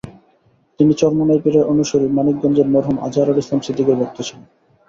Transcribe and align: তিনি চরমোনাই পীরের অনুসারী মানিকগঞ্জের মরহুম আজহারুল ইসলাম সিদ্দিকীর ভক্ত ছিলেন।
তিনি 0.79 0.91
চরমোনাই 0.93 1.39
পীরের 1.43 1.69
অনুসারী 1.73 2.07
মানিকগঞ্জের 2.17 2.67
মরহুম 2.73 2.97
আজহারুল 3.07 3.37
ইসলাম 3.37 3.59
সিদ্দিকীর 3.63 3.99
ভক্ত 4.01 4.17
ছিলেন। 4.27 4.43